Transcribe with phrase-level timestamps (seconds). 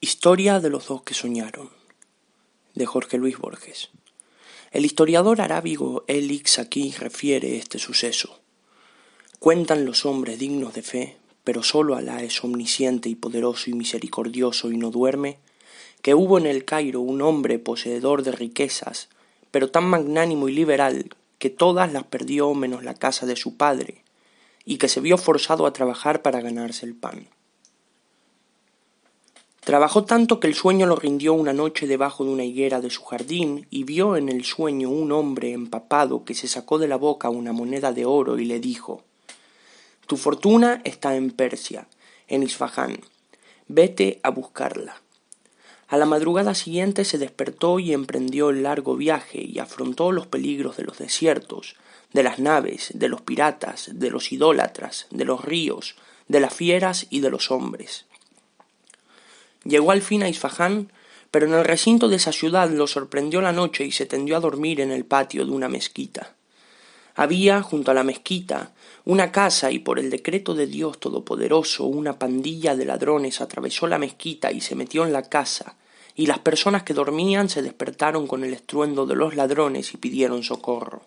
[0.00, 1.70] Historia de los dos que soñaron,
[2.76, 3.90] de Jorge Luis Borges.
[4.70, 8.38] El historiador arábigo Elix aquí refiere este suceso.
[9.40, 14.70] Cuentan los hombres dignos de fe, pero sólo Alá es omnisciente y poderoso y misericordioso
[14.70, 15.40] y no duerme,
[16.00, 19.08] que hubo en el Cairo un hombre poseedor de riquezas,
[19.50, 21.10] pero tan magnánimo y liberal
[21.40, 24.04] que todas las perdió menos la casa de su padre,
[24.64, 27.26] y que se vio forzado a trabajar para ganarse el pan.
[29.68, 33.04] Trabajó tanto que el sueño lo rindió una noche debajo de una higuera de su
[33.04, 37.28] jardín y vio en el sueño un hombre empapado que se sacó de la boca
[37.28, 39.02] una moneda de oro y le dijo
[40.06, 41.86] Tu fortuna está en Persia,
[42.28, 43.00] en Isfahán.
[43.66, 45.02] Vete a buscarla.
[45.88, 50.78] A la madrugada siguiente se despertó y emprendió el largo viaje y afrontó los peligros
[50.78, 51.76] de los desiertos,
[52.14, 55.94] de las naves, de los piratas, de los idólatras, de los ríos,
[56.26, 58.07] de las fieras y de los hombres.
[59.68, 60.90] Llegó al fin a Isfahán,
[61.30, 64.40] pero en el recinto de esa ciudad lo sorprendió la noche y se tendió a
[64.40, 66.32] dormir en el patio de una mezquita.
[67.14, 68.72] Había, junto a la mezquita,
[69.04, 73.98] una casa y por el decreto de Dios Todopoderoso una pandilla de ladrones atravesó la
[73.98, 75.76] mezquita y se metió en la casa,
[76.14, 80.42] y las personas que dormían se despertaron con el estruendo de los ladrones y pidieron
[80.42, 81.02] socorro.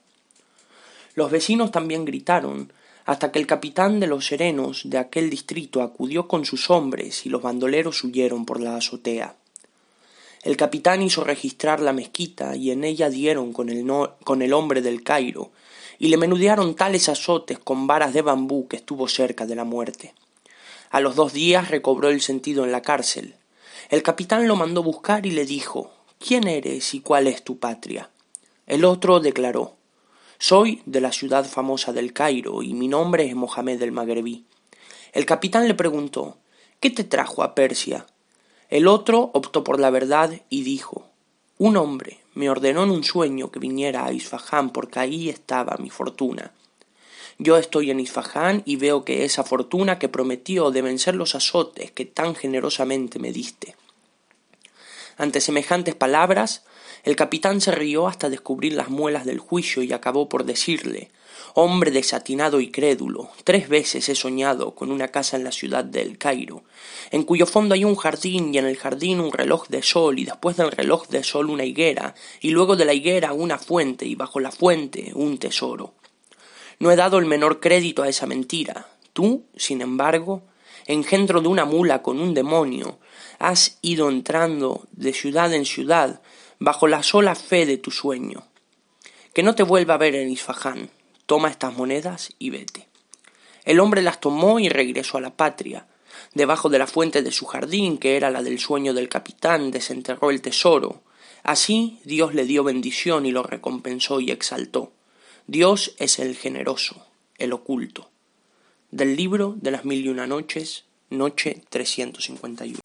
[1.16, 2.72] Los vecinos también gritaron,
[3.06, 7.30] hasta que el capitán de los serenos de aquel distrito acudió con sus hombres y
[7.30, 9.36] los bandoleros huyeron por la azotea.
[10.44, 13.86] El capitán hizo registrar la mezquita y en ella dieron con el,
[14.24, 15.52] con el hombre del Cairo
[16.00, 20.16] y le menudearon tales azotes con varas de bambú que estuvo cerca de la muerte.
[20.90, 23.36] A los dos días recobró el sentido en la cárcel.
[23.90, 28.10] El capitán lo mandó buscar y le dijo ¿Quién eres y cuál es tu patria?
[28.66, 29.76] El otro declaró
[30.42, 34.44] soy de la ciudad famosa del Cairo y mi nombre es Mohamed el Magrebí.
[35.14, 36.40] El capitán le preguntó
[36.80, 38.08] ¿Qué te trajo a Persia?
[38.68, 41.06] El otro optó por la verdad y dijo
[41.60, 45.92] Un hombre me ordenó en un sueño que viniera a Isfahán porque ahí estaba mi
[45.92, 46.54] fortuna.
[47.38, 51.92] Yo estoy en Isfahán y veo que esa fortuna que prometió deben ser los azotes
[51.92, 53.76] que tan generosamente me diste.
[55.18, 56.64] Ante semejantes palabras,
[57.04, 61.10] el capitán se rió hasta descubrir las muelas del juicio y acabó por decirle
[61.54, 66.02] Hombre desatinado y crédulo, tres veces he soñado con una casa en la ciudad de
[66.02, 66.64] El Cairo,
[67.12, 70.24] en cuyo fondo hay un jardín y en el jardín un reloj de sol y
[70.24, 74.16] después del reloj de sol una higuera y luego de la higuera una fuente y
[74.16, 75.94] bajo la fuente un tesoro.
[76.80, 78.88] No he dado el menor crédito a esa mentira.
[79.12, 80.44] Tú, sin embargo,
[80.88, 82.98] engendro de una mula con un demonio,
[83.40, 86.22] has ido entrando de ciudad en ciudad,
[86.62, 88.44] bajo la sola fe de tu sueño.
[89.34, 90.92] Que no te vuelva a ver en Isfahán.
[91.26, 92.88] Toma estas monedas y vete.
[93.66, 95.88] El hombre las tomó y regresó a la patria.
[96.36, 100.30] Debajo de la fuente de su jardín, que era la del sueño del capitán, desenterró
[100.30, 101.02] el tesoro.
[101.42, 104.92] Así Dios le dio bendición y lo recompensó y exaltó.
[105.48, 107.08] Dios es el generoso,
[107.40, 108.12] el oculto.
[108.92, 112.78] Del libro de las mil y una noches, noche 351.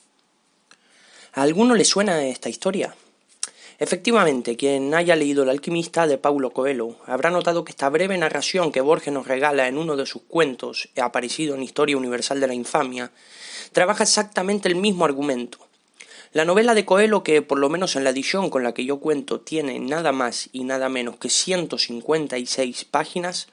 [1.34, 2.96] ¿A alguno le suena esta historia?
[3.78, 8.72] Efectivamente, quien haya leído El alquimista de Paulo Coelho habrá notado que esta breve narración
[8.72, 12.54] que Borges nos regala en uno de sus cuentos, aparecido en Historia Universal de la
[12.54, 13.12] Infamia,
[13.72, 15.58] trabaja exactamente el mismo argumento.
[16.32, 18.98] La novela de Coelho, que por lo menos en la edición con la que yo
[18.98, 23.48] cuento tiene nada más y nada menos que 156 páginas,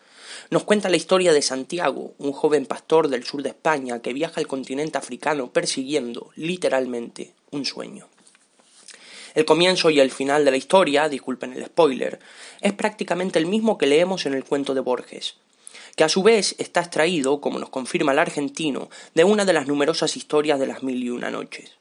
[0.49, 4.39] nos cuenta la historia de Santiago, un joven pastor del sur de España que viaja
[4.39, 8.07] al continente africano persiguiendo, literalmente, un sueño.
[9.33, 12.19] El comienzo y el final de la historia, disculpen el spoiler,
[12.61, 15.35] es prácticamente el mismo que leemos en el cuento de Borges,
[15.95, 19.67] que a su vez está extraído, como nos confirma el argentino, de una de las
[19.67, 21.71] numerosas historias de las mil y una noches.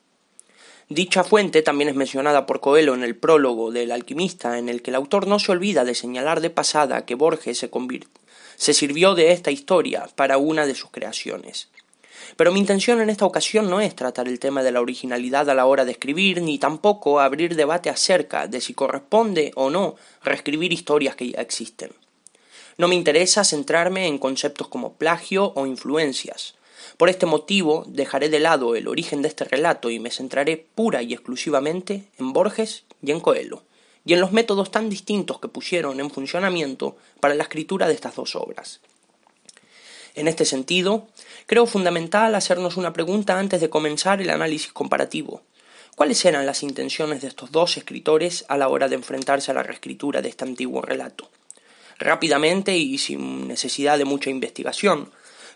[0.89, 4.91] Dicha fuente también es mencionada por Coelho en el prólogo del alquimista, en el que
[4.91, 7.71] el autor no se olvida de señalar de pasada que Borges se,
[8.57, 11.69] se sirvió de esta historia para una de sus creaciones.
[12.37, 15.54] Pero mi intención en esta ocasión no es tratar el tema de la originalidad a
[15.54, 20.72] la hora de escribir, ni tampoco abrir debate acerca de si corresponde o no reescribir
[20.72, 21.91] historias que ya existen.
[22.78, 26.54] No me interesa centrarme en conceptos como plagio o influencias.
[26.97, 31.03] Por este motivo dejaré de lado el origen de este relato y me centraré pura
[31.03, 33.63] y exclusivamente en Borges y en Coelho,
[34.04, 38.16] y en los métodos tan distintos que pusieron en funcionamiento para la escritura de estas
[38.16, 38.80] dos obras.
[40.15, 41.09] En este sentido,
[41.47, 45.43] creo fundamental hacernos una pregunta antes de comenzar el análisis comparativo.
[45.95, 49.63] ¿Cuáles eran las intenciones de estos dos escritores a la hora de enfrentarse a la
[49.63, 51.31] reescritura de este antiguo relato?
[51.99, 55.11] Rápidamente y sin necesidad de mucha investigación,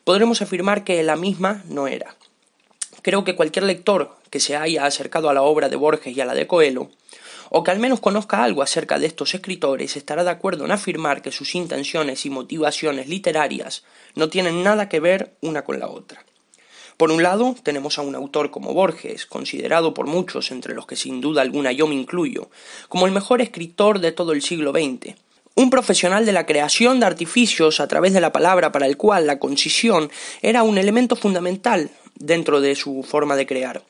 [0.05, 2.15] podremos afirmar que la misma no era.
[3.07, 6.25] Creo que cualquier lector que se haya acercado a la obra de Borges y a
[6.25, 6.91] la de Coelho,
[7.51, 11.23] o que al menos conozca algo acerca de estos escritores, estará de acuerdo en afirmar
[11.23, 13.85] que sus intenciones y motivaciones literarias
[14.17, 16.25] no tienen nada que ver una con la otra.
[16.97, 20.97] Por un lado, tenemos a un autor como Borges, considerado por muchos, entre los que
[20.97, 22.51] sin duda alguna yo me incluyo,
[22.89, 25.15] como el mejor escritor de todo el siglo XX,
[25.55, 29.29] un profesional de la creación de artificios a través de la palabra para el cual
[29.29, 30.11] la concisión
[30.43, 33.83] era un elemento fundamental dentro de su forma de crear.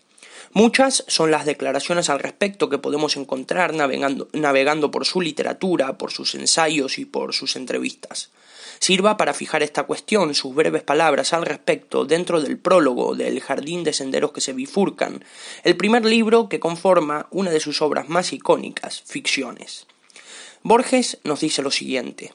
[0.53, 6.13] Muchas son las declaraciones al respecto que podemos encontrar navegando, navegando, por su literatura, por
[6.13, 8.31] sus ensayos y por sus entrevistas.
[8.79, 13.85] Sirva para fijar esta cuestión sus breves palabras al respecto dentro del prólogo del Jardín
[13.85, 15.25] de Senderos que se bifurcan,
[15.65, 19.87] el primer libro que conforma una de sus obras más icónicas, Ficciones.
[20.63, 22.33] Borges nos dice lo siguiente.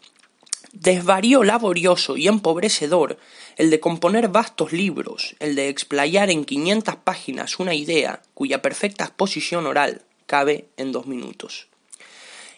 [0.73, 3.17] Desvarío laborioso y empobrecedor
[3.61, 9.03] el de componer vastos libros, el de explayar en quinientas páginas una idea cuya perfecta
[9.03, 11.67] exposición oral cabe en dos minutos.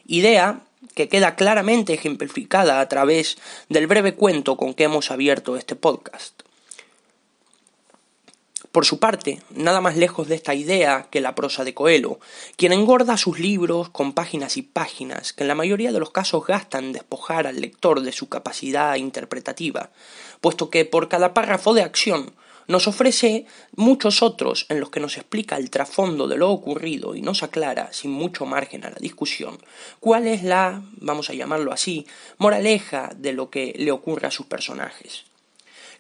[0.08, 0.62] Idea
[0.96, 6.44] que queda claramente ejemplificada a través del breve cuento con que hemos abierto este podcast.
[8.74, 12.20] Por su parte, nada más lejos de esta idea que la prosa de Coelho,
[12.56, 16.44] quien engorda sus libros con páginas y páginas que en la mayoría de los casos
[16.48, 19.92] gastan despojar al lector de su capacidad interpretativa,
[20.42, 22.34] puesto que por cada párrafo de acción
[22.68, 27.22] nos ofrece muchos otros en los que nos explica el trasfondo de lo ocurrido y
[27.22, 29.60] nos aclara, sin mucho margen a la discusión,
[30.00, 32.08] cuál es la, vamos a llamarlo así,
[32.40, 35.26] moraleja de lo que le ocurre a sus personajes.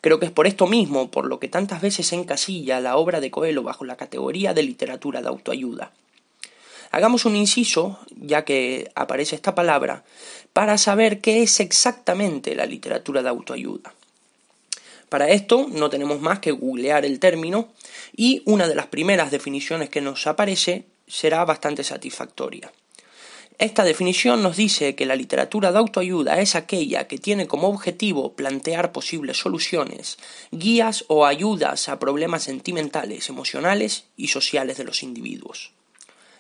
[0.01, 3.19] Creo que es por esto mismo por lo que tantas veces se encasilla la obra
[3.19, 5.91] de Coelho bajo la categoría de literatura de autoayuda.
[6.91, 10.03] Hagamos un inciso, ya que aparece esta palabra,
[10.53, 13.93] para saber qué es exactamente la literatura de autoayuda.
[15.09, 17.69] Para esto no tenemos más que googlear el término
[18.15, 22.71] y una de las primeras definiciones que nos aparece será bastante satisfactoria.
[23.59, 28.33] Esta definición nos dice que la literatura de autoayuda es aquella que tiene como objetivo
[28.33, 30.17] plantear posibles soluciones,
[30.51, 35.71] guías o ayudas a problemas sentimentales, emocionales y sociales de los individuos.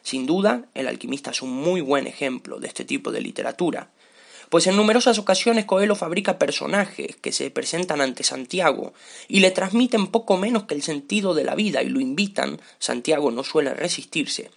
[0.01, 3.89] Sin duda, el alquimista es un muy buen ejemplo de este tipo de literatura,
[4.49, 8.93] pues en numerosas ocasiones Coelho fabrica personajes que se presentan ante Santiago
[9.27, 13.31] y le transmiten poco menos que el sentido de la vida y lo invitan, Santiago
[13.31, 14.51] no suele resistirse,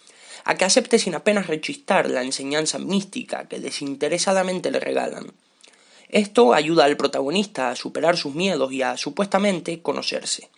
[0.47, 5.33] a que acepte sin apenas rechistar la enseñanza mística que desinteresadamente le regalan.
[6.09, 10.49] Esto ayuda al protagonista a superar sus miedos y a supuestamente conocerse.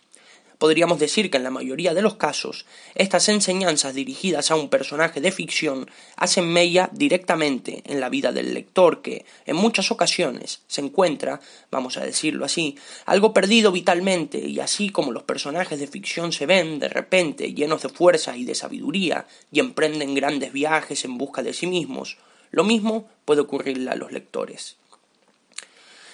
[0.59, 5.21] Podríamos decir que en la mayoría de los casos, estas enseñanzas dirigidas a un personaje
[5.21, 10.81] de ficción hacen mella directamente en la vida del lector que, en muchas ocasiones, se
[10.81, 11.39] encuentra,
[11.71, 16.45] vamos a decirlo así, algo perdido vitalmente y así como los personajes de ficción se
[16.45, 21.41] ven, de repente, llenos de fuerza y de sabiduría y emprenden grandes viajes en busca
[21.41, 22.17] de sí mismos,
[22.51, 24.75] lo mismo puede ocurrirle a los lectores.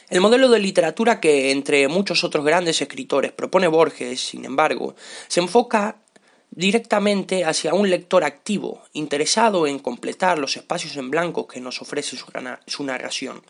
[0.07, 4.95] El modelo de literatura que, entre muchos otros grandes escritores, propone Borges, sin embargo,
[5.27, 5.97] se enfoca
[6.51, 12.17] directamente hacia un lector activo, interesado en completar los espacios en blanco que nos ofrece
[12.17, 13.41] su, narración.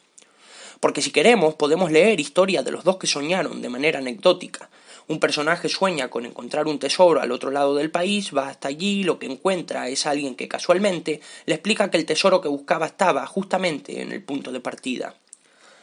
[0.80, 4.70] Porque si queremos, podemos leer historia de los dos que soñaron de manera anecdótica.
[5.08, 9.04] Un personaje sueña con encontrar un tesoro al otro lado del país, va hasta allí,
[9.04, 13.28] lo que encuentra es alguien que casualmente le explica que el tesoro que buscaba estaba
[13.28, 15.16] justamente en el punto de partida.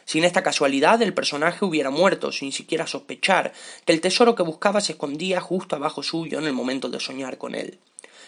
[0.05, 3.53] Sin esta casualidad, el personaje hubiera muerto sin siquiera sospechar
[3.85, 7.37] que el tesoro que buscaba se escondía justo abajo suyo en el momento de soñar
[7.37, 7.79] con él.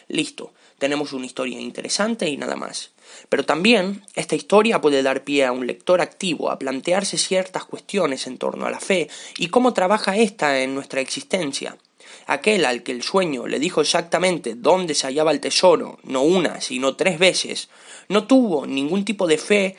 [0.08, 2.92] Listo, tenemos una historia interesante y nada más.
[3.30, 8.28] Pero también esta historia puede dar pie a un lector activo a plantearse ciertas cuestiones
[8.28, 11.78] en torno a la fe y cómo trabaja ésta en nuestra existencia.
[12.28, 16.62] Aquel al que el sueño le dijo exactamente dónde se hallaba el tesoro, no una,
[16.62, 17.70] sino tres veces,
[18.10, 19.76] no tuvo ningún tipo de fe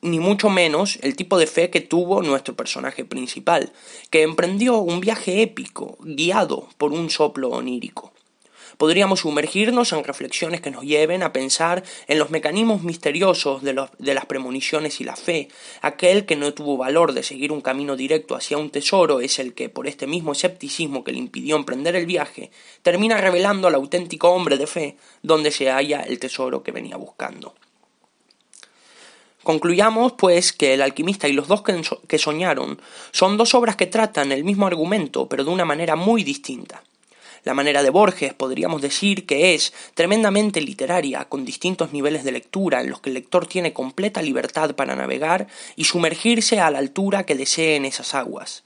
[0.00, 3.72] ni mucho menos el tipo de fe que tuvo nuestro personaje principal,
[4.10, 8.12] que emprendió un viaje épico, guiado por un soplo onírico.
[8.76, 14.14] Podríamos sumergirnos en reflexiones que nos lleven a pensar en los mecanismos misteriosos de, de
[14.14, 15.48] las premoniciones y la fe.
[15.82, 19.52] Aquel que no tuvo valor de seguir un camino directo hacia un tesoro es el
[19.52, 22.52] que, por este mismo escepticismo que le impidió emprender el viaje,
[22.82, 27.54] termina revelando al auténtico hombre de fe donde se halla el tesoro que venía buscando.
[29.48, 32.78] Concluyamos, pues, que El alquimista y los dos que soñaron
[33.12, 36.82] son dos obras que tratan el mismo argumento, pero de una manera muy distinta.
[37.44, 42.82] La manera de Borges podríamos decir que es tremendamente literaria, con distintos niveles de lectura
[42.82, 47.24] en los que el lector tiene completa libertad para navegar y sumergirse a la altura
[47.24, 48.64] que desee en esas aguas.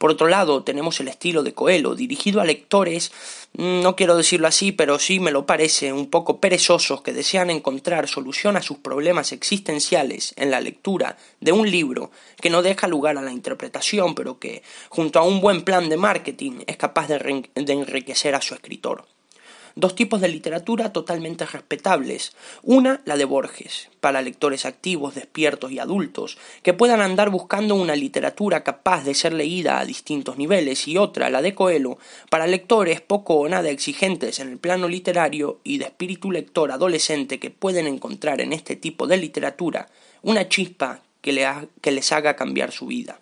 [0.00, 3.12] Por otro lado, tenemos el estilo de Coelho, dirigido a lectores,
[3.52, 7.50] mm, no quiero decirlo así, pero sí me lo parece, un poco perezosos que desean
[7.50, 12.88] encontrar solución a sus problemas existenciales en la lectura de un libro que no deja
[12.88, 17.06] lugar a la interpretación, pero que, junto a un buen plan de marketing, es capaz
[17.08, 19.04] de, de enriquecer a su escritor
[19.74, 22.32] dos tipos de literatura totalmente respetables.
[22.62, 27.96] Una, la de Borges, para lectores activos, despiertos y adultos, que puedan andar buscando una
[27.96, 31.98] literatura capaz de ser leída a distintos niveles, y otra, la de Coelho,
[32.30, 37.38] para lectores poco o nada exigentes en el plano literario y de espíritu lector adolescente
[37.38, 39.88] que pueden encontrar en este tipo de literatura
[40.22, 41.32] una chispa que,
[41.90, 43.18] les haga cambiar su vida.